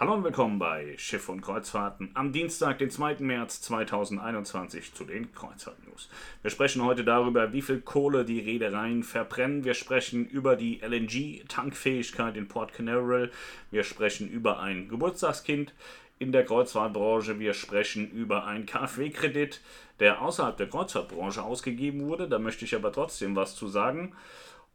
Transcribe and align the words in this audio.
Hallo 0.00 0.14
und 0.14 0.22
willkommen 0.22 0.60
bei 0.60 0.94
Schiff 0.96 1.28
und 1.28 1.40
Kreuzfahrten 1.40 2.12
am 2.14 2.30
Dienstag, 2.30 2.78
den 2.78 2.88
2. 2.88 3.16
März 3.18 3.62
2021 3.62 4.94
zu 4.94 5.04
den 5.04 5.32
Kreuzfahrt-News. 5.32 6.08
Wir 6.40 6.52
sprechen 6.52 6.84
heute 6.84 7.02
darüber, 7.02 7.52
wie 7.52 7.62
viel 7.62 7.80
Kohle 7.80 8.24
die 8.24 8.38
Reedereien 8.38 9.02
verbrennen. 9.02 9.64
Wir 9.64 9.74
sprechen 9.74 10.24
über 10.24 10.54
die 10.54 10.78
LNG-Tankfähigkeit 10.82 12.36
in 12.36 12.46
Port 12.46 12.74
Canaveral. 12.74 13.32
Wir 13.72 13.82
sprechen 13.82 14.28
über 14.30 14.60
ein 14.60 14.88
Geburtstagskind 14.88 15.74
in 16.20 16.30
der 16.30 16.44
Kreuzfahrtbranche. 16.44 17.40
Wir 17.40 17.52
sprechen 17.52 18.08
über 18.12 18.46
einen 18.46 18.66
KfW-Kredit, 18.66 19.60
der 19.98 20.22
außerhalb 20.22 20.56
der 20.56 20.68
Kreuzfahrtbranche 20.68 21.42
ausgegeben 21.42 22.06
wurde. 22.06 22.28
Da 22.28 22.38
möchte 22.38 22.64
ich 22.64 22.76
aber 22.76 22.92
trotzdem 22.92 23.34
was 23.34 23.56
zu 23.56 23.66
sagen. 23.66 24.14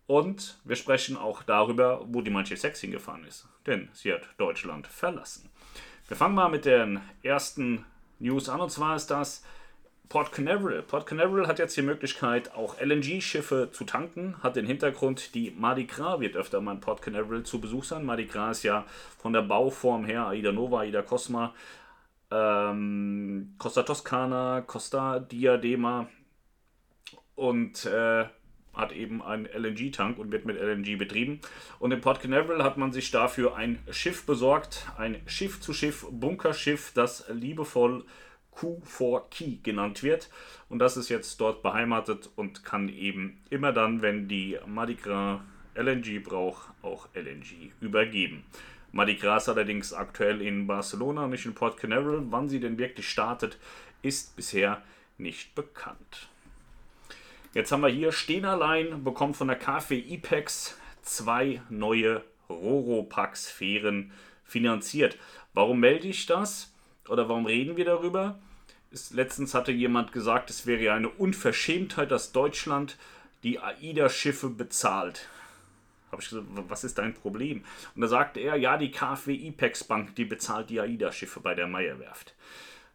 Und 0.05 0.59
wir 0.65 0.75
sprechen 0.75 1.17
auch 1.17 1.43
darüber, 1.43 2.05
wo 2.07 2.21
die 2.21 2.31
manche 2.31 2.57
Sex 2.57 2.81
hingefahren 2.81 3.25
ist. 3.25 3.47
Denn 3.65 3.89
sie 3.93 4.11
hat 4.11 4.27
Deutschland 4.38 4.88
verlassen. 4.88 5.49
Wir 6.07 6.17
fangen 6.17 6.35
mal 6.35 6.49
mit 6.49 6.65
den 6.65 6.99
ersten 7.21 7.85
News 8.20 8.49
an. 8.49 8.62
Und 8.62 8.70
zwar 8.70 8.95
ist 8.95 9.07
das 9.07 9.43
Port 10.09 10.31
Canaveral. 10.31 10.84
Port 10.84 11.05
Canaveral 11.05 11.48
hat 11.48 11.59
jetzt 11.59 11.77
die 11.77 11.81
Möglichkeit, 11.81 12.53
auch 12.53 12.79
LNG-Schiffe 12.79 13.70
zu 13.71 13.85
tanken. 13.85 14.35
Hat 14.43 14.55
den 14.55 14.66
Hintergrund, 14.66 15.34
die 15.34 15.52
Mardi 15.52 15.85
Gras 15.85 16.20
wird 16.20 16.35
öfter 16.35 16.62
mal 16.62 16.73
in 16.73 16.81
Port 16.81 17.01
Canaveral 17.01 17.43
zu 17.43 17.59
Besuch 17.62 17.85
sein. 17.85 18.05
Mardi 18.05 18.26
Gras 18.26 18.57
ist 18.57 18.63
ja 18.63 18.85
von 19.17 19.34
der 19.34 19.41
Bauform 19.41 20.05
her 20.05 20.27
Aida 20.27 20.51
Nova, 20.51 20.81
Aida 20.81 21.01
Cosma, 21.01 21.54
ähm, 22.29 23.55
Costa 23.57 23.84
Toscana, 23.84 24.62
Costa 24.62 25.20
Diadema 25.20 26.07
und 27.35 27.85
äh, 27.85 28.26
hat 28.73 28.91
eben 28.91 29.22
einen 29.22 29.45
LNG-Tank 29.45 30.18
und 30.18 30.32
wird 30.32 30.45
mit 30.45 30.59
LNG 30.59 30.98
betrieben. 30.98 31.40
Und 31.80 31.91
in 31.91 32.02
Port 32.02 32.22
Canaveral 32.22 32.63
hat 32.63 32.77
man 32.77 32.91
sich 32.91 33.12
dafür 33.12 33.55
ein 33.55 33.80
Schiff 33.91 34.26
besorgt, 34.26 34.88
ein 34.98 35.22
Schiff-zu-Schiff-Bunkerschiff, 35.26 36.91
das 36.94 37.26
liebevoll 37.30 38.04
Q4 38.55 39.30
Key 39.30 39.57
genannt 39.63 40.04
wird. 40.04 40.30
Und 40.70 40.80
das 40.80 40.98
ist 40.98 41.10
jetzt 41.10 41.40
dort 41.41 41.63
beheimatet 41.63 42.30
und 42.35 42.63
kann 42.63 42.90
eben 42.90 43.41
immer 43.49 43.71
dann, 43.71 44.02
wenn 44.02 44.27
die 44.27 44.57
Mardi 44.65 44.96
Gras 44.96 45.41
LNG 45.76 46.24
braucht, 46.24 46.70
auch 46.82 47.08
LNG 47.13 47.71
übergeben. 47.82 48.43
Mardi 48.91 49.15
Gras 49.15 49.49
allerdings 49.49 49.91
aktuell 49.91 50.41
in 50.41 50.68
Barcelona, 50.68 51.27
nicht 51.27 51.46
in 51.46 51.55
Port 51.55 51.77
Canaveral. 51.77 52.24
Wann 52.30 52.48
sie 52.48 52.60
denn 52.60 52.77
wirklich 52.77 53.10
startet, 53.10 53.58
ist 54.04 54.35
bisher 54.35 54.84
nicht 55.18 55.55
bekannt. 55.55 56.30
Jetzt 57.54 57.71
haben 57.71 57.82
wir 57.82 57.90
hier 57.90 58.12
Stehnerlein 58.12 59.04
bekommt 59.04 59.37
von 59.37 59.48
der 59.48 59.57
KfW 59.57 59.96
IPEX 59.96 60.76
zwei 61.04 61.62
neue 61.70 62.23
Roro-Pack-Sphären 62.49 64.12
finanziert. 64.44 65.19
Warum 65.53 65.79
melde 65.79 66.07
ich 66.07 66.25
das? 66.25 66.74
Oder 67.07 67.29
warum 67.29 67.46
reden 67.46 67.78
wir 67.78 67.85
darüber? 67.85 68.40
letztens 69.12 69.56
hatte 69.56 69.72
jemand 69.72 70.12
gesagt, 70.12 70.51
es 70.51 70.68
wäre 70.68 70.94
eine 70.94 71.09
Unverschämtheit, 71.09 72.12
dass 72.12 72.31
Deutschland 72.31 72.97
die 73.41 73.59
AIDA-Schiffe 73.59 74.50
bezahlt. 74.50 75.28
Habe 76.12 76.22
ich 76.22 76.29
gesagt, 76.29 76.47
was 76.68 76.84
ist 76.84 76.97
dein 76.97 77.13
Problem? 77.13 77.66
Und 77.96 78.01
da 78.01 78.07
sagte 78.07 78.40
er, 78.40 78.56
ja, 78.56 78.78
die 78.78 78.91
KfW 78.91 79.34
IPEX 79.34 79.84
Bank, 79.84 80.16
die 80.16 80.25
bezahlt 80.25 80.69
die 80.69 80.79
AIDA-Schiffe 80.79 81.40
bei 81.40 81.56
der 81.56 81.68
Meierwerft. 81.68 82.34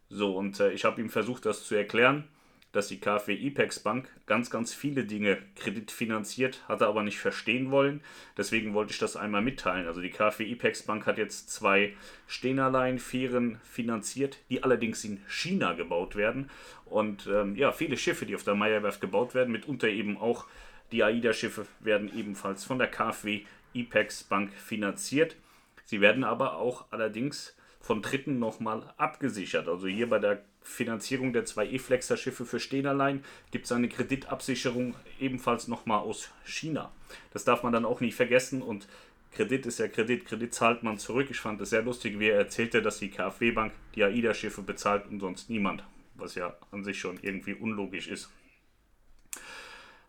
So, 0.09 0.37
und 0.37 0.59
äh, 0.59 0.73
ich 0.73 0.85
habe 0.85 1.01
ihm 1.01 1.11
versucht, 1.11 1.47
das 1.47 1.65
zu 1.65 1.75
erklären 1.77 2.29
dass 2.73 2.89
die 2.89 3.01
KfW 3.01 3.35
IPEX 3.35 3.81
Bank 3.81 4.09
ganz, 4.27 4.51
ganz 4.51 4.75
viele 4.75 5.05
Dinge 5.05 5.39
kreditfinanziert, 5.57 6.63
hatte 6.69 6.87
aber 6.87 7.03
nicht 7.03 7.19
verstehen 7.19 7.71
wollen. 7.71 8.03
Deswegen 8.37 8.75
wollte 8.75 8.93
ich 8.93 8.99
das 8.99 9.17
einmal 9.17 9.41
mitteilen. 9.41 9.87
Also 9.87 10.01
die 10.01 10.11
KfW 10.11 10.45
IPEX 10.45 10.83
Bank 10.83 11.07
hat 11.07 11.17
jetzt 11.17 11.51
zwei 11.51 11.95
Stehnerlein-Fähren 12.27 13.59
finanziert, 13.65 14.39
die 14.51 14.63
allerdings 14.63 15.03
in 15.05 15.23
China 15.29 15.73
gebaut 15.73 16.15
werden. 16.15 16.51
Und 16.85 17.27
ähm, 17.27 17.57
ja, 17.57 17.73
viele 17.73 17.97
Schiffe, 17.97 18.27
die 18.27 18.35
auf 18.35 18.45
der 18.45 18.55
Meierwerft 18.55 19.01
gebaut 19.01 19.35
werden, 19.35 19.53
mitunter 19.53 19.89
eben 19.89 20.19
auch 20.19 20.47
die 20.93 21.03
AIDA-Schiffe, 21.03 21.67
werden 21.81 22.11
ebenfalls 22.15 22.65
von 22.65 22.79
der 22.79 22.89
KfW 22.89 23.43
IPEX 23.73 24.25
Bank 24.25 24.53
finanziert. 24.53 25.37
Sie 25.85 26.03
werden 26.03 26.25
aber 26.25 26.57
auch 26.57 26.87
allerdings 26.91 27.57
von 27.81 28.03
Dritten 28.03 28.39
nochmal 28.39 28.93
abgesichert. 28.99 29.69
Also 29.69 29.87
hier 29.87 30.09
bei 30.09 30.19
der 30.19 30.43
Finanzierung 30.69 31.33
der 31.33 31.45
zwei 31.45 31.67
E-Flexer-Schiffe 31.67 32.45
für 32.45 32.61
Stehnerlein 32.61 33.25
gibt 33.51 33.65
es 33.65 33.73
eine 33.73 33.89
Kreditabsicherung 33.89 34.95
ebenfalls 35.19 35.67
nochmal 35.67 36.01
aus 36.01 36.31
China. 36.45 36.93
Das 37.33 37.45
darf 37.45 37.63
man 37.63 37.73
dann 37.73 37.85
auch 37.85 38.01
nicht 38.01 38.15
vergessen 38.15 38.63
und 38.63 38.87
Kredit 39.33 39.67
ist 39.67 39.79
ja 39.79 39.89
Kredit, 39.89 40.27
Kredit 40.27 40.55
zahlt 40.55 40.83
man 40.83 40.99
zurück. 40.99 41.29
Ich 41.31 41.41
fand 41.41 41.61
es 41.61 41.71
sehr 41.71 41.83
lustig, 41.83 42.19
wie 42.19 42.29
er 42.29 42.39
erzählte, 42.39 42.83
dass 42.83 42.99
die 42.99 43.11
KfW-Bank 43.11 43.73
die 43.95 44.05
AIDA-Schiffe 44.05 44.63
bezahlt 44.63 45.07
und 45.11 45.21
sonst 45.21 45.51
niemand, 45.51 45.85
was 46.15 46.35
ja 46.35 46.57
an 46.71 46.85
sich 46.85 46.99
schon 46.99 47.19
irgendwie 47.23 47.55
unlogisch 47.55 48.09
ist. 48.09 48.31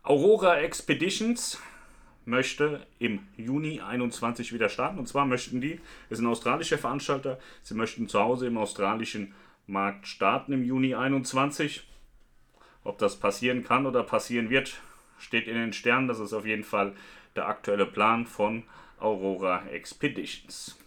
Aurora 0.04 0.60
Expeditions 0.60 1.60
möchte 2.26 2.86
im 3.00 3.20
Juni 3.38 3.82
21 3.82 4.54
wieder 4.54 4.70
starten. 4.70 5.00
Und 5.00 5.08
zwar 5.08 5.26
möchten 5.26 5.62
die, 5.62 5.80
ist 6.10 6.20
ein 6.20 6.28
australischer 6.28 6.78
Veranstalter, 6.78 7.40
sie 7.64 7.74
möchten 7.74 8.08
zu 8.08 8.20
Hause 8.20 8.48
im 8.48 8.58
australischen 8.58 9.34
Markt 9.70 10.08
starten 10.08 10.52
im 10.52 10.64
Juni 10.64 10.96
21. 10.96 11.84
Ob 12.84 12.98
das 12.98 13.20
passieren 13.20 13.64
kann 13.64 13.86
oder 13.86 14.04
passieren 14.04 14.50
wird, 14.50 14.80
steht 15.20 15.48
in 15.48 15.56
den 15.56 15.74
Sternen. 15.74 16.08
Das 16.08 16.20
ist 16.20 16.34
auf 16.34 16.46
jeden 16.46 16.64
Fall 16.64 16.96
der 17.36 17.48
aktuelle 17.48 17.86
Plan 17.86 18.26
von 18.26 18.64
Aurora 19.00 19.68
Expeditions. 19.68 20.78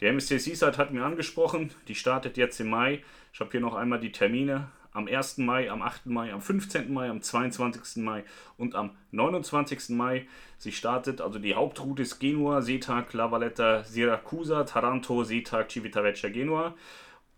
Die 0.00 0.06
MSC 0.06 0.38
Seaside 0.38 0.78
hat 0.78 0.92
mir 0.92 1.04
angesprochen, 1.04 1.70
die 1.88 1.94
startet 1.94 2.36
jetzt 2.36 2.60
im 2.60 2.70
Mai. 2.70 3.02
Ich 3.32 3.40
habe 3.40 3.50
hier 3.50 3.60
noch 3.60 3.74
einmal 3.74 4.00
die 4.00 4.12
Termine 4.12 4.68
am 4.92 5.06
1. 5.06 5.38
Mai, 5.38 5.70
am 5.70 5.82
8. 5.82 6.06
Mai, 6.06 6.32
am 6.32 6.40
15. 6.40 6.92
Mai, 6.92 7.10
am 7.10 7.20
22. 7.20 8.02
Mai 8.02 8.24
und 8.56 8.74
am 8.74 8.96
29. 9.10 9.90
Mai. 9.90 10.26
Sie 10.56 10.72
startet, 10.72 11.20
also 11.20 11.38
die 11.38 11.54
Hauptroute 11.54 12.02
ist 12.02 12.18
Genua, 12.18 12.62
Seetag, 12.62 13.12
La 13.12 13.30
Valletta, 13.30 13.84
Siracusa, 13.84 14.64
Taranto, 14.64 15.22
Seetag, 15.24 15.70
Civitavecchia, 15.70 16.30
Genua. 16.30 16.74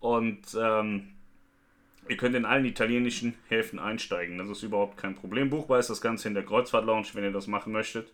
Und 0.01 0.41
ähm, 0.59 1.13
ihr 2.09 2.17
könnt 2.17 2.35
in 2.35 2.43
allen 2.43 2.65
italienischen 2.65 3.35
Häfen 3.47 3.79
einsteigen. 3.79 4.37
Das 4.37 4.49
ist 4.49 4.63
überhaupt 4.63 4.97
kein 4.97 5.15
Problem. 5.15 5.49
Buchbar 5.49 5.79
ist 5.79 5.89
das 5.89 6.01
Ganze 6.01 6.27
in 6.27 6.33
der 6.33 6.43
Kreuzfahrt-Lounge, 6.43 7.07
wenn 7.13 7.23
ihr 7.23 7.31
das 7.31 7.47
machen 7.47 7.71
möchtet. 7.71 8.11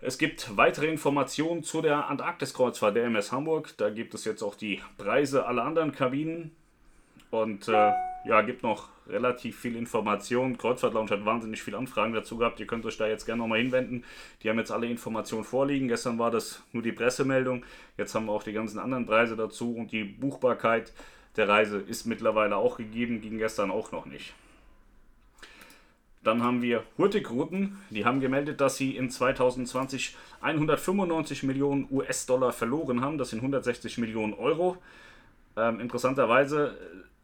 Es 0.00 0.16
gibt 0.16 0.56
weitere 0.56 0.86
Informationen 0.86 1.62
zu 1.62 1.82
der 1.82 2.08
Antarktis-Kreuzfahrt 2.08 2.96
der 2.96 3.04
MS 3.04 3.32
Hamburg. 3.32 3.74
Da 3.76 3.90
gibt 3.90 4.14
es 4.14 4.24
jetzt 4.24 4.42
auch 4.42 4.54
die 4.54 4.80
Preise 4.96 5.44
aller 5.44 5.64
anderen 5.64 5.92
Kabinen. 5.92 6.56
Und 7.30 7.68
äh, 7.68 7.92
ja, 8.24 8.42
gibt 8.42 8.62
noch 8.62 8.88
relativ 9.08 9.58
viel 9.58 9.76
Information. 9.76 10.56
Kreuzfahrt 10.56 10.94
Lounge 10.94 11.10
hat 11.10 11.24
wahnsinnig 11.24 11.62
viele 11.62 11.78
Anfragen 11.78 12.12
dazu 12.12 12.36
gehabt. 12.36 12.60
Ihr 12.60 12.66
könnt 12.66 12.86
euch 12.86 12.96
da 12.96 13.06
jetzt 13.06 13.26
gerne 13.26 13.42
nochmal 13.42 13.58
hinwenden. 13.58 14.04
Die 14.42 14.50
haben 14.50 14.58
jetzt 14.58 14.70
alle 14.70 14.86
Informationen 14.86 15.44
vorliegen. 15.44 15.88
Gestern 15.88 16.18
war 16.18 16.30
das 16.30 16.62
nur 16.72 16.82
die 16.82 16.92
Pressemeldung. 16.92 17.64
Jetzt 17.96 18.14
haben 18.14 18.26
wir 18.26 18.32
auch 18.32 18.42
die 18.42 18.52
ganzen 18.52 18.78
anderen 18.78 19.06
Preise 19.06 19.36
dazu 19.36 19.74
und 19.74 19.92
die 19.92 20.04
Buchbarkeit 20.04 20.92
der 21.36 21.48
Reise 21.48 21.78
ist 21.78 22.06
mittlerweile 22.06 22.56
auch 22.56 22.76
gegeben, 22.76 23.20
ging 23.20 23.38
gestern 23.38 23.70
auch 23.70 23.92
noch 23.92 24.06
nicht. 24.06 24.34
Dann 26.22 26.42
haben 26.42 26.60
wir 26.60 26.82
Hurtigruten, 26.98 27.78
die 27.88 28.04
haben 28.04 28.20
gemeldet, 28.20 28.60
dass 28.60 28.76
sie 28.76 28.94
in 28.94 29.08
2020 29.08 30.16
195 30.42 31.44
Millionen 31.44 31.86
US-Dollar 31.90 32.52
verloren 32.52 33.00
haben. 33.00 33.16
Das 33.16 33.30
sind 33.30 33.38
160 33.38 33.98
Millionen 33.98 34.34
Euro. 34.34 34.76
Ähm, 35.56 35.80
interessanterweise 35.80 36.76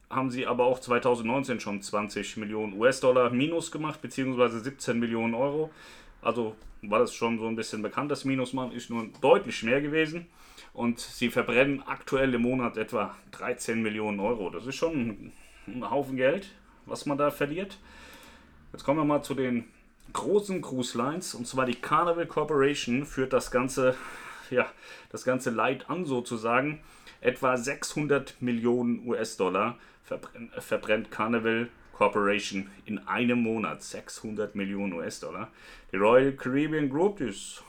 haben 0.08 0.30
sie 0.30 0.46
aber 0.46 0.64
auch 0.64 0.78
2019 0.78 1.60
schon 1.60 1.82
20 1.82 2.36
Millionen 2.36 2.74
US-Dollar 2.74 3.30
minus 3.30 3.70
gemacht, 3.70 4.00
beziehungsweise 4.00 4.60
17 4.60 4.98
Millionen 4.98 5.34
Euro. 5.34 5.70
Also 6.22 6.54
war 6.82 6.98
das 6.98 7.14
schon 7.14 7.38
so 7.38 7.46
ein 7.46 7.56
bisschen 7.56 7.82
bekannt, 7.82 8.10
das 8.10 8.24
Minus 8.24 8.52
machen, 8.52 8.72
ist 8.72 8.90
nur 8.90 9.08
deutlich 9.20 9.62
mehr 9.62 9.80
gewesen. 9.80 10.26
Und 10.72 11.00
sie 11.00 11.30
verbrennen 11.30 11.82
aktuell 11.86 12.34
im 12.34 12.42
Monat 12.42 12.76
etwa 12.76 13.14
13 13.32 13.82
Millionen 13.82 14.20
Euro. 14.20 14.50
Das 14.50 14.66
ist 14.66 14.76
schon 14.76 15.32
ein 15.66 15.90
Haufen 15.90 16.16
Geld, 16.16 16.50
was 16.84 17.06
man 17.06 17.18
da 17.18 17.30
verliert. 17.30 17.78
Jetzt 18.72 18.84
kommen 18.84 19.00
wir 19.00 19.04
mal 19.04 19.22
zu 19.22 19.34
den 19.34 19.64
großen 20.12 20.60
Cruise 20.60 20.96
Lines. 20.96 21.34
Und 21.34 21.46
zwar 21.46 21.66
die 21.66 21.74
Carnival 21.74 22.26
Corporation 22.26 23.06
führt 23.06 23.32
das 23.32 23.50
ganze, 23.50 23.94
ja, 24.50 24.66
das 25.10 25.24
ganze 25.24 25.50
Leid 25.50 25.88
an 25.88 26.04
sozusagen. 26.04 26.80
Etwa 27.22 27.56
600 27.56 28.40
Millionen 28.40 29.06
US-Dollar 29.08 29.78
verbrennt, 30.06 30.52
verbrennt 30.62 31.10
Carnival 31.10 31.68
Corporation 31.92 32.70
in 32.84 32.98
einem 33.06 33.42
Monat 33.42 33.82
600 33.82 34.54
Millionen 34.54 34.92
US-Dollar. 34.94 35.50
Die 35.92 35.96
Royal 35.96 36.32
Caribbean 36.32 36.88
Group 36.88 37.20
ist 37.20 37.62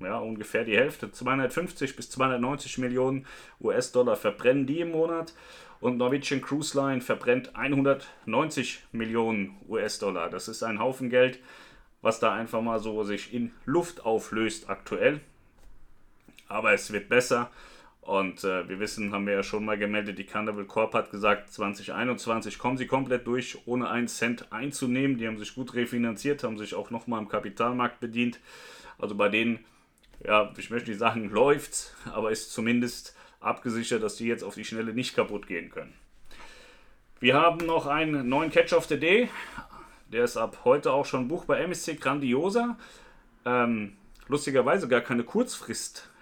ja, 0.00 0.18
ungefähr 0.18 0.64
die 0.64 0.76
Hälfte, 0.76 1.10
250 1.10 1.96
bis 1.96 2.10
290 2.10 2.78
Millionen 2.78 3.26
US-Dollar 3.60 4.16
verbrennen 4.16 4.66
die 4.66 4.80
im 4.80 4.92
Monat. 4.92 5.34
Und 5.80 5.96
Norwegian 5.96 6.40
Cruise 6.40 6.78
Line 6.78 7.00
verbrennt 7.00 7.56
190 7.56 8.84
Millionen 8.92 9.56
US-Dollar. 9.68 10.30
Das 10.30 10.46
ist 10.46 10.62
ein 10.62 10.78
Haufen 10.78 11.10
Geld, 11.10 11.40
was 12.02 12.20
da 12.20 12.32
einfach 12.32 12.62
mal 12.62 12.78
so 12.78 13.02
sich 13.02 13.34
in 13.34 13.52
Luft 13.64 14.04
auflöst 14.04 14.70
aktuell. 14.70 15.20
Aber 16.46 16.72
es 16.72 16.92
wird 16.92 17.08
besser 17.08 17.50
Und 18.02 18.42
äh, 18.42 18.68
wir 18.68 18.80
wissen, 18.80 19.12
haben 19.12 19.26
wir 19.26 19.34
ja 19.34 19.42
schon 19.44 19.64
mal 19.64 19.78
gemeldet, 19.78 20.18
die 20.18 20.24
Carnival 20.24 20.64
Corp 20.64 20.92
hat 20.92 21.12
gesagt, 21.12 21.52
2021 21.52 22.58
kommen 22.58 22.76
sie 22.76 22.88
komplett 22.88 23.28
durch, 23.28 23.58
ohne 23.64 23.88
einen 23.88 24.08
Cent 24.08 24.52
einzunehmen. 24.52 25.18
Die 25.18 25.26
haben 25.28 25.38
sich 25.38 25.54
gut 25.54 25.74
refinanziert, 25.74 26.42
haben 26.42 26.58
sich 26.58 26.74
auch 26.74 26.90
nochmal 26.90 27.20
im 27.22 27.28
Kapitalmarkt 27.28 28.00
bedient. 28.00 28.40
Also 28.98 29.14
bei 29.14 29.28
denen, 29.28 29.64
ja, 30.26 30.52
ich 30.56 30.68
möchte 30.70 30.90
nicht 30.90 30.98
sagen, 30.98 31.30
läuft's, 31.30 31.94
aber 32.12 32.32
ist 32.32 32.52
zumindest 32.52 33.14
abgesichert, 33.38 34.02
dass 34.02 34.16
die 34.16 34.26
jetzt 34.26 34.42
auf 34.42 34.56
die 34.56 34.64
Schnelle 34.64 34.92
nicht 34.92 35.14
kaputt 35.14 35.46
gehen 35.46 35.70
können. 35.70 35.94
Wir 37.20 37.34
haben 37.34 37.64
noch 37.64 37.86
einen 37.86 38.28
neuen 38.28 38.50
Catch 38.50 38.72
of 38.72 38.86
the 38.86 38.98
Day. 38.98 39.28
Der 40.10 40.24
ist 40.24 40.36
ab 40.36 40.58
heute 40.64 40.92
auch 40.92 41.06
schon 41.06 41.28
Buch 41.28 41.44
bei 41.44 41.60
MSC 41.60 41.94
Grandiosa. 41.94 42.76
Ähm, 43.44 43.92
lustigerweise 44.26 44.88
gar 44.88 45.02
keine 45.02 45.22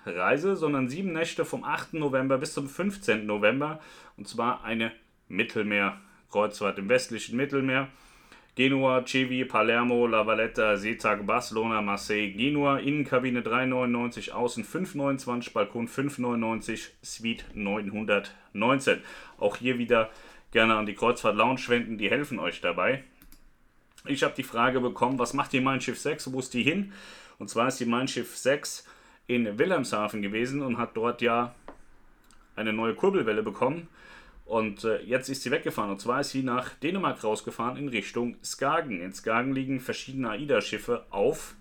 Kurzfristreise, 0.04 0.56
sondern 0.56 0.88
sieben 0.88 1.12
Nächte 1.12 1.44
vom 1.44 1.64
8. 1.64 1.94
November 1.94 2.38
bis 2.38 2.54
zum 2.54 2.68
15. 2.68 3.26
November. 3.26 3.80
Und 4.16 4.28
zwar 4.28 4.64
eine 4.64 4.92
Mittelmeerkreuzfahrt 5.28 6.78
im 6.78 6.88
westlichen 6.88 7.36
Mittelmeer. 7.36 7.88
Genua, 8.56 9.04
Cevi, 9.06 9.44
Palermo, 9.44 10.06
La 10.06 10.26
Valletta, 10.26 10.76
Seetag, 10.76 11.24
Barcelona, 11.24 11.80
Marseille, 11.80 12.32
Genua, 12.32 12.78
Innenkabine 12.78 13.42
399, 13.42 14.32
Außen 14.32 14.64
529, 14.64 15.52
Balkon 15.52 15.86
599, 15.86 16.90
Suite 17.02 17.44
919. 17.54 18.98
Auch 19.38 19.56
hier 19.56 19.78
wieder 19.78 20.10
gerne 20.50 20.74
an 20.74 20.86
die 20.86 20.94
Kreuzfahrt 20.94 21.36
Lounge 21.36 21.62
wenden, 21.68 21.96
die 21.96 22.10
helfen 22.10 22.38
euch 22.40 22.60
dabei. 22.60 23.04
Ich 24.06 24.24
habe 24.24 24.34
die 24.34 24.42
Frage 24.42 24.80
bekommen, 24.80 25.18
was 25.18 25.32
macht 25.32 25.52
die 25.52 25.60
Mein 25.60 25.80
Schiff 25.80 25.98
6, 25.98 26.32
wo 26.32 26.40
ist 26.40 26.52
die 26.52 26.62
hin? 26.62 26.92
Und 27.38 27.48
zwar 27.48 27.68
ist 27.68 27.78
die 27.78 27.86
Mein 27.86 28.08
Schiff 28.08 28.36
6 28.36 28.84
in 29.30 29.58
Wilhelmshaven 29.58 30.22
gewesen 30.22 30.60
und 30.60 30.76
hat 30.76 30.96
dort 30.96 31.22
ja 31.22 31.54
eine 32.56 32.72
neue 32.72 32.94
Kurbelwelle 32.94 33.44
bekommen. 33.44 33.86
Und 34.44 34.82
äh, 34.82 35.00
jetzt 35.02 35.28
ist 35.28 35.44
sie 35.44 35.52
weggefahren. 35.52 35.92
Und 35.92 36.00
zwar 36.00 36.22
ist 36.22 36.30
sie 36.30 36.42
nach 36.42 36.70
Dänemark 36.70 37.22
rausgefahren 37.22 37.76
in 37.76 37.88
Richtung 37.88 38.36
Skagen. 38.42 39.00
In 39.00 39.12
Skagen 39.12 39.54
liegen 39.54 39.78
verschiedene 39.78 40.30
AIDA-Schiffe 40.30 41.06
auf 41.10 41.54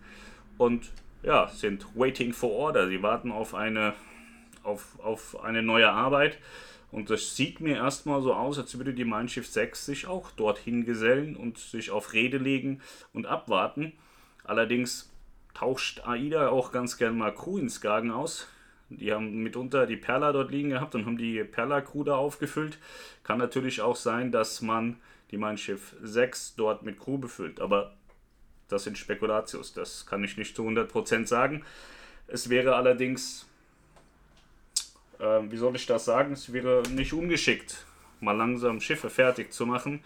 und 0.57 0.89
ja, 1.21 1.47
sind 1.49 1.85
waiting 1.93 2.33
for 2.33 2.49
order. 2.49 2.87
Sie 2.87 3.03
warten 3.03 3.31
auf 3.31 3.53
eine, 3.53 3.93
auf, 4.63 4.97
auf 5.03 5.39
eine 5.43 5.61
neue 5.61 5.91
Arbeit. 5.91 6.39
Und 6.91 7.11
das 7.11 7.35
sieht 7.35 7.59
mir 7.59 7.75
erstmal 7.75 8.23
so 8.23 8.33
aus, 8.33 8.57
als 8.57 8.75
würde 8.79 8.95
die 8.95 9.05
Mein 9.05 9.29
Schiff 9.29 9.45
6 9.45 9.85
sich 9.85 10.07
auch 10.07 10.31
dorthin 10.31 10.85
gesellen 10.85 11.35
und 11.35 11.59
sich 11.59 11.91
auf 11.91 12.13
Rede 12.13 12.39
legen 12.39 12.81
und 13.13 13.27
abwarten. 13.27 13.93
Allerdings 14.43 15.11
tauscht 15.53 16.01
AIDA 16.05 16.49
auch 16.49 16.71
ganz 16.71 16.97
gern 16.97 17.17
mal 17.17 17.33
Crew 17.33 17.57
in 17.57 17.69
Skagen 17.69 18.11
aus. 18.11 18.47
Die 18.89 19.13
haben 19.13 19.43
mitunter 19.43 19.85
die 19.85 19.97
Perla 19.97 20.31
dort 20.31 20.51
liegen 20.51 20.69
gehabt 20.69 20.95
und 20.95 21.05
haben 21.05 21.17
die 21.17 21.43
Perla-Crew 21.43 22.03
da 22.03 22.15
aufgefüllt. 22.15 22.79
Kann 23.23 23.37
natürlich 23.37 23.81
auch 23.81 23.95
sein, 23.95 24.31
dass 24.31 24.61
man 24.61 24.97
die 25.29 25.37
Mein 25.37 25.57
Schiff 25.57 25.95
6 26.01 26.55
dort 26.55 26.81
mit 26.81 26.99
Crew 26.99 27.19
befüllt. 27.19 27.61
Aber 27.61 27.93
das 28.67 28.83
sind 28.83 28.97
Spekulatius. 28.97 29.73
Das 29.73 30.07
kann 30.07 30.23
ich 30.23 30.37
nicht 30.37 30.55
zu 30.55 30.63
100% 30.63 31.27
sagen. 31.27 31.63
Es 32.27 32.49
wäre 32.49 32.75
allerdings, 32.75 33.47
äh, 35.19 35.41
wie 35.49 35.57
soll 35.57 35.75
ich 35.75 35.85
das 35.85 36.05
sagen, 36.05 36.33
es 36.33 36.51
wäre 36.51 36.83
nicht 36.89 37.13
ungeschickt, 37.13 37.85
mal 38.19 38.35
langsam 38.35 38.81
Schiffe 38.81 39.09
fertig 39.09 39.53
zu 39.53 39.65
machen. 39.67 40.03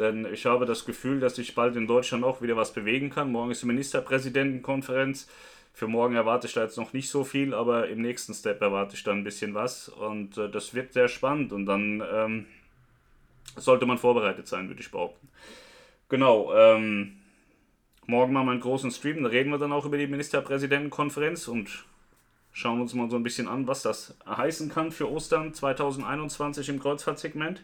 Denn 0.00 0.26
ich 0.32 0.46
habe 0.46 0.64
das 0.64 0.86
Gefühl, 0.86 1.20
dass 1.20 1.36
sich 1.36 1.54
bald 1.54 1.76
in 1.76 1.86
Deutschland 1.86 2.24
auch 2.24 2.40
wieder 2.40 2.56
was 2.56 2.72
bewegen 2.72 3.10
kann. 3.10 3.30
Morgen 3.30 3.50
ist 3.50 3.60
die 3.60 3.66
Ministerpräsidentenkonferenz. 3.66 5.28
Für 5.74 5.88
morgen 5.88 6.14
erwarte 6.14 6.46
ich 6.46 6.54
da 6.54 6.62
jetzt 6.62 6.78
noch 6.78 6.94
nicht 6.94 7.10
so 7.10 7.22
viel, 7.22 7.52
aber 7.52 7.86
im 7.88 8.00
nächsten 8.00 8.32
Step 8.32 8.62
erwarte 8.62 8.96
ich 8.96 9.04
dann 9.04 9.18
ein 9.18 9.24
bisschen 9.24 9.52
was. 9.52 9.90
Und 9.90 10.38
äh, 10.38 10.48
das 10.50 10.72
wird 10.72 10.94
sehr 10.94 11.08
spannend 11.08 11.52
und 11.52 11.66
dann 11.66 12.02
ähm, 12.12 12.46
sollte 13.56 13.84
man 13.84 13.98
vorbereitet 13.98 14.48
sein, 14.48 14.68
würde 14.68 14.80
ich 14.80 14.90
behaupten. 14.90 15.28
Genau, 16.08 16.50
ähm, 16.54 17.18
morgen 18.06 18.32
machen 18.32 18.46
wir 18.46 18.52
einen 18.52 18.60
großen 18.60 18.90
Stream, 18.90 19.22
da 19.22 19.28
reden 19.28 19.50
wir 19.50 19.58
dann 19.58 19.72
auch 19.72 19.84
über 19.84 19.98
die 19.98 20.06
Ministerpräsidentenkonferenz 20.06 21.46
und 21.46 21.84
schauen 22.52 22.80
uns 22.80 22.94
mal 22.94 23.10
so 23.10 23.16
ein 23.16 23.22
bisschen 23.22 23.48
an, 23.48 23.66
was 23.66 23.82
das 23.82 24.14
heißen 24.26 24.68
kann 24.70 24.92
für 24.92 25.10
Ostern 25.10 25.54
2021 25.54 26.68
im 26.68 26.80
Kreuzfahrtsegment. 26.80 27.62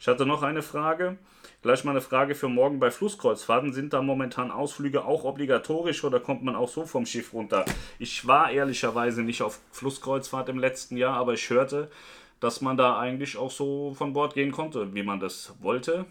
Ich 0.00 0.08
hatte 0.08 0.26
noch 0.26 0.42
eine 0.42 0.62
Frage. 0.62 1.18
Gleich 1.62 1.84
mal 1.84 1.90
eine 1.90 2.00
Frage 2.00 2.34
für 2.34 2.48
morgen 2.48 2.80
bei 2.80 2.90
Flusskreuzfahrten. 2.90 3.74
Sind 3.74 3.92
da 3.92 4.00
momentan 4.00 4.50
Ausflüge 4.50 5.04
auch 5.04 5.24
obligatorisch 5.24 6.02
oder 6.04 6.18
kommt 6.18 6.42
man 6.42 6.56
auch 6.56 6.70
so 6.70 6.86
vom 6.86 7.04
Schiff 7.04 7.34
runter? 7.34 7.66
Ich 7.98 8.26
war 8.26 8.50
ehrlicherweise 8.50 9.22
nicht 9.22 9.42
auf 9.42 9.60
Flusskreuzfahrt 9.72 10.48
im 10.48 10.58
letzten 10.58 10.96
Jahr, 10.96 11.18
aber 11.18 11.34
ich 11.34 11.50
hörte, 11.50 11.90
dass 12.40 12.62
man 12.62 12.78
da 12.78 12.98
eigentlich 12.98 13.36
auch 13.36 13.50
so 13.50 13.92
von 13.94 14.14
Bord 14.14 14.32
gehen 14.32 14.52
konnte, 14.52 14.94
wie 14.94 15.02
man 15.02 15.20
das 15.20 15.54
wollte. 15.60 16.06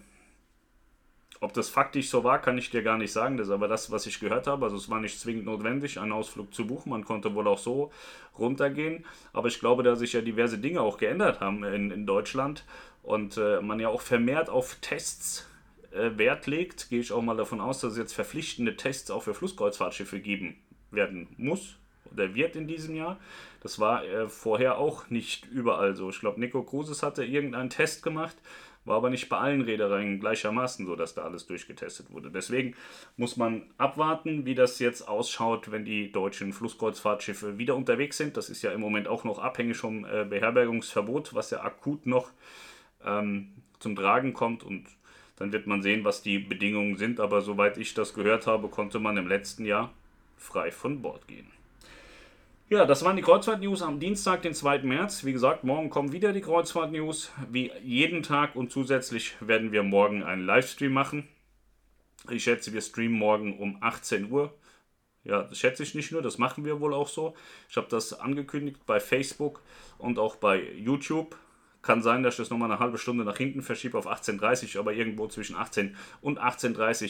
Ob 1.42 1.54
das 1.54 1.70
faktisch 1.70 2.10
so 2.10 2.24
war, 2.26 2.42
kann 2.42 2.58
ich 2.58 2.70
dir 2.70 2.84
gar 2.84 2.98
nicht 2.98 3.14
sagen. 3.14 3.38
Das 3.38 3.48
ist 3.48 3.54
aber 3.54 3.70
das, 3.70 3.92
was 3.92 4.06
ich 4.06 4.20
gehört 4.20 4.48
habe. 4.48 4.66
Also 4.66 4.76
es 4.76 4.90
war 4.90 5.00
nicht 5.00 5.20
zwingend 5.20 5.46
notwendig, 5.46 6.00
einen 6.00 6.12
Ausflug 6.12 6.54
zu 6.54 6.68
buchen. 6.68 6.90
Man 6.90 7.06
konnte 7.06 7.34
wohl 7.34 7.48
auch 7.48 7.60
so 7.60 7.92
runtergehen. 8.38 9.06
Aber 9.32 9.48
ich 9.48 9.60
glaube, 9.60 9.84
da 9.84 9.96
sich 9.96 10.14
ja 10.14 10.22
diverse 10.22 10.58
Dinge 10.58 10.82
auch 10.82 10.98
geändert 10.98 11.40
haben 11.40 11.64
in, 11.64 11.92
in 11.92 12.06
Deutschland 12.06 12.66
und 13.04 13.38
äh, 13.38 13.62
man 13.62 13.80
ja 13.80 13.88
auch 13.88 14.02
vermehrt 14.02 14.50
auf 14.50 14.76
Tests 14.82 15.48
äh, 15.92 16.18
Wert 16.18 16.46
legt, 16.46 16.90
gehe 16.90 17.00
ich 17.00 17.12
auch 17.12 17.22
mal 17.22 17.38
davon 17.38 17.62
aus, 17.62 17.80
dass 17.80 17.94
es 17.94 17.98
jetzt 17.98 18.14
verpflichtende 18.14 18.76
Tests 18.76 19.10
auch 19.10 19.24
für 19.24 19.34
Flusskreuzfahrtschiffe 19.34 20.20
geben 20.20 20.58
werden 20.92 21.28
muss 21.38 21.78
oder 22.12 22.36
wird 22.36 22.56
in 22.56 22.68
diesem 22.68 22.96
Jahr. 22.96 23.20
Das 23.62 23.80
war 23.80 24.06
äh, 24.06 24.30
vorher 24.30 24.78
auch 24.78 25.10
nicht 25.10 25.46
überall 25.48 25.96
so. 25.96 26.10
Ich 26.10 26.20
glaube, 26.20 26.40
Nico 26.40 26.64
Kruses 26.64 27.04
hatte 27.04 27.24
irgendeinen 27.24 27.70
Test 27.70 28.04
gemacht, 28.04 28.36
war 28.86 28.98
aber 28.98 29.10
nicht 29.10 29.30
bei 29.30 29.38
allen 29.38 29.62
Reedereien 29.62 30.20
gleichermaßen 30.20 30.86
so, 30.86 30.96
dass 30.96 31.14
da 31.14 31.24
alles 31.24 31.46
durchgetestet 31.46 32.12
wurde. 32.12 32.32
Deswegen 32.32 32.76
muss 33.18 33.38
man 33.38 33.64
abwarten, 33.78 34.46
wie 34.46 34.56
das 34.56 34.80
jetzt 34.80 35.08
ausschaut, 35.08 35.72
wenn 35.72 35.86
die 35.86 36.12
deutschen 36.12 36.54
Flusskreuzfahrtschiffe 36.54 37.58
wieder 37.58 37.76
unterwegs 37.76 38.18
sind. 38.18 38.38
Das 38.38 38.50
ist 38.50 38.62
ja 38.62 38.72
im 38.72 38.82
Moment 38.82 39.08
auch 39.08 39.24
noch 39.24 39.40
abhängig 39.40 39.78
vom 39.78 40.06
äh, 40.06 40.26
Beherbergungsverbot, 40.26 41.36
was 41.36 41.52
ja 41.52 41.62
akut 41.62 42.06
noch 42.06 42.32
ähm, 43.06 43.52
zum 43.80 43.96
Tragen 43.96 44.34
kommt 44.34 44.64
und 44.64 44.88
dann 45.38 45.54
wird 45.54 45.68
man 45.68 45.82
sehen, 45.82 46.04
was 46.04 46.22
die 46.22 46.40
Bedingungen 46.40 46.98
sind. 46.98 47.20
Aber 47.20 47.42
soweit 47.42 47.78
ich 47.78 47.94
das 47.94 48.14
gehört 48.14 48.46
habe, 48.46 48.68
konnte 48.68 49.00
man 49.00 49.18
im 49.18 49.28
letzten 49.28 49.66
Jahr 49.66 49.94
frei 50.38 50.72
von 50.72 51.02
Bord 51.02 51.28
gehen. 51.28 51.48
Ja, 52.72 52.86
das 52.86 53.04
waren 53.04 53.16
die 53.16 53.24
Kreuzfahrt-News 53.24 53.82
am 53.82 54.00
Dienstag, 54.00 54.44
den 54.44 54.54
2. 54.54 54.84
März. 54.84 55.26
Wie 55.26 55.34
gesagt, 55.34 55.64
morgen 55.64 55.90
kommen 55.90 56.12
wieder 56.12 56.34
die 56.34 56.42
Kreuzfahrt-News, 56.42 57.32
wie 57.50 57.72
jeden 57.82 58.22
Tag. 58.22 58.56
Und 58.56 58.72
zusätzlich 58.72 59.34
werden 59.40 59.72
wir 59.72 59.82
morgen 59.82 60.22
einen 60.22 60.46
Livestream 60.46 60.94
machen. 60.94 61.28
Ich 62.30 62.44
schätze, 62.44 62.72
wir 62.72 62.82
streamen 62.82 63.18
morgen 63.18 63.58
um 63.58 63.78
18 63.82 64.32
Uhr. 64.32 64.54
Ja, 65.24 65.42
das 65.42 65.58
schätze 65.58 65.82
ich 65.82 65.96
nicht 65.96 66.12
nur, 66.12 66.22
das 66.22 66.38
machen 66.38 66.64
wir 66.64 66.80
wohl 66.80 66.94
auch 66.94 67.08
so. 67.08 67.36
Ich 67.70 67.76
habe 67.76 67.88
das 67.90 68.14
angekündigt 68.14 68.86
bei 68.86 69.00
Facebook 69.00 69.64
und 69.98 70.20
auch 70.20 70.36
bei 70.36 70.62
YouTube. 70.74 71.36
Kann 71.82 72.04
sein, 72.04 72.22
dass 72.22 72.36
ich 72.36 72.38
das 72.38 72.52
nochmal 72.52 72.70
eine 72.70 72.80
halbe 72.80 73.00
Stunde 73.00 73.24
nach 73.24 73.38
hinten 73.38 73.64
verschiebe 73.64 73.98
auf 73.98 74.06
18.30 74.08 74.76
Uhr, 74.76 74.82
aber 74.82 74.94
irgendwo 74.94 75.28
zwischen 75.28 75.56
18 75.56 75.96
und 76.22 76.40
18.30 76.40 77.04
Uhr 77.04 77.10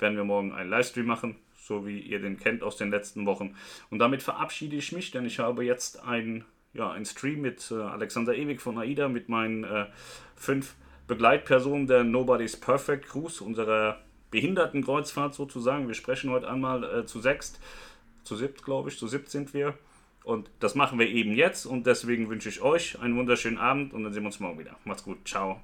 werden 0.00 0.16
wir 0.16 0.24
morgen 0.24 0.52
einen 0.52 0.68
Livestream 0.68 1.06
machen, 1.06 1.36
so 1.70 1.86
wie 1.86 2.00
ihr 2.00 2.18
den 2.18 2.36
kennt 2.36 2.64
aus 2.64 2.76
den 2.76 2.90
letzten 2.90 3.26
Wochen. 3.26 3.54
Und 3.90 4.00
damit 4.00 4.24
verabschiede 4.24 4.74
ich 4.74 4.90
mich, 4.90 5.12
denn 5.12 5.24
ich 5.24 5.38
habe 5.38 5.64
jetzt 5.64 6.02
einen, 6.02 6.44
ja, 6.74 6.90
einen 6.90 7.06
Stream 7.06 7.42
mit 7.42 7.70
äh, 7.70 7.74
Alexander 7.74 8.34
Ewig 8.34 8.60
von 8.60 8.76
AIDA, 8.76 9.08
mit 9.08 9.28
meinen 9.28 9.62
äh, 9.62 9.86
fünf 10.34 10.74
Begleitpersonen 11.06 11.86
der 11.86 12.02
Nobody's 12.02 12.56
Perfect 12.56 13.06
Cruise, 13.06 13.42
unserer 13.42 14.00
Behindertenkreuzfahrt 14.32 15.32
sozusagen. 15.32 15.86
Wir 15.86 15.94
sprechen 15.94 16.30
heute 16.30 16.50
einmal 16.50 16.82
äh, 16.82 17.06
zu 17.06 17.20
sechst, 17.20 17.60
zu 18.24 18.34
siebt, 18.34 18.64
glaube 18.64 18.88
ich, 18.88 18.98
zu 18.98 19.06
siebt 19.06 19.30
sind 19.30 19.54
wir. 19.54 19.74
Und 20.24 20.50
das 20.58 20.74
machen 20.74 20.98
wir 20.98 21.08
eben 21.08 21.34
jetzt 21.34 21.66
und 21.66 21.86
deswegen 21.86 22.28
wünsche 22.28 22.48
ich 22.48 22.62
euch 22.62 23.00
einen 23.00 23.16
wunderschönen 23.16 23.58
Abend 23.58 23.94
und 23.94 24.02
dann 24.02 24.12
sehen 24.12 24.24
wir 24.24 24.26
uns 24.26 24.40
morgen 24.40 24.58
wieder. 24.58 24.76
Macht's 24.84 25.04
gut. 25.04 25.18
Ciao. 25.24 25.60